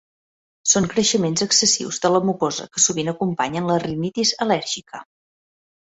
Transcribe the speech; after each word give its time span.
Són 0.71 0.87
creixements 0.93 1.43
excessius 1.47 2.01
de 2.05 2.11
la 2.15 2.23
mucosa 2.29 2.67
que 2.77 2.85
sovint 2.87 3.13
acompanyen 3.15 3.69
la 3.73 3.79
rinitis 3.87 4.33
al·lèrgica. 4.47 5.07